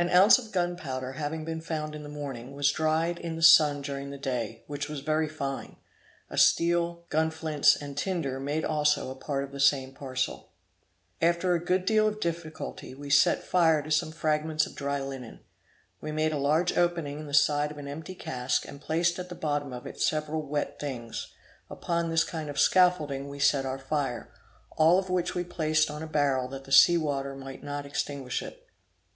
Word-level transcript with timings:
An 0.00 0.10
ounce 0.10 0.36
of 0.36 0.50
gunpowder 0.50 1.12
having 1.12 1.44
been 1.44 1.60
found 1.60 1.94
in 1.94 2.02
the 2.02 2.08
morning, 2.08 2.54
was 2.56 2.72
dried 2.72 3.20
in 3.20 3.36
the 3.36 3.42
sun 3.42 3.80
during 3.82 4.10
the 4.10 4.18
day, 4.18 4.64
which 4.66 4.88
was 4.88 4.98
very 4.98 5.28
fine; 5.28 5.76
a 6.28 6.36
steel, 6.36 7.06
gunflints, 7.08 7.76
and 7.76 7.96
tinder 7.96 8.40
made 8.40 8.64
also 8.64 9.12
a 9.12 9.14
part 9.14 9.44
of 9.44 9.52
the 9.52 9.60
same 9.60 9.94
parcel. 9.94 10.50
After 11.20 11.54
a 11.54 11.64
good 11.64 11.84
deal 11.86 12.08
of 12.08 12.18
difficulty 12.18 12.94
we 12.96 13.10
set 13.10 13.44
fire 13.44 13.80
to 13.80 13.92
some 13.92 14.10
fragments 14.10 14.66
of 14.66 14.74
dry 14.74 15.00
linen. 15.00 15.44
We 16.00 16.10
made 16.10 16.32
a 16.32 16.36
large 16.38 16.76
opening 16.76 17.20
in 17.20 17.26
the 17.26 17.34
side 17.34 17.70
of 17.70 17.78
an 17.78 17.86
empty 17.86 18.16
cask, 18.16 18.66
and 18.66 18.80
placed 18.80 19.20
at 19.20 19.28
the 19.28 19.36
bottom 19.36 19.72
of 19.72 19.86
it 19.86 20.00
several 20.00 20.42
wet 20.42 20.80
things, 20.80 21.32
and 21.70 21.78
upon 21.78 22.10
this 22.10 22.24
kind 22.24 22.50
of 22.50 22.58
scaffolding 22.58 23.28
we 23.28 23.38
set 23.38 23.64
our 23.64 23.78
fire; 23.78 24.32
all 24.72 24.98
of 24.98 25.10
which 25.10 25.36
we 25.36 25.44
placed 25.44 25.92
on 25.92 26.02
a 26.02 26.08
barrel 26.08 26.48
that 26.48 26.64
the 26.64 26.72
sea 26.72 26.98
water 26.98 27.36
might 27.36 27.62
not 27.62 27.86
extinguish 27.86 28.42
it. 28.42 28.66